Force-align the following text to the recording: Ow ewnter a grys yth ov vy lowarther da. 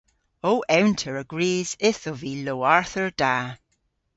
Ow 0.49 0.59
ewnter 0.79 1.13
a 1.21 1.23
grys 1.31 1.69
yth 1.89 2.03
ov 2.11 2.17
vy 2.21 2.33
lowarther 2.45 3.09
da. 3.21 3.35